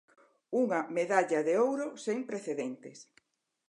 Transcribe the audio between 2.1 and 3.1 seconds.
precedentes.